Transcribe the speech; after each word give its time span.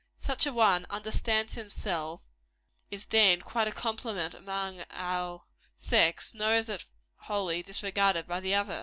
Such 0.17 0.47
an 0.47 0.55
one 0.55 0.87
"understands 0.89 1.53
himself," 1.53 2.23
is 2.89 3.05
deemed 3.05 3.45
quite 3.45 3.67
a 3.67 3.71
compliment 3.71 4.33
among 4.33 4.83
our 4.89 5.43
sex 5.75 6.33
nor 6.33 6.55
is 6.55 6.69
it 6.69 6.85
wholly 7.17 7.61
disregarded 7.61 8.25
by 8.25 8.39
the 8.39 8.55
other. 8.55 8.79